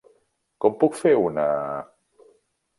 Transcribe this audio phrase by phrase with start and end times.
[0.65, 1.45] Com puc fer una...?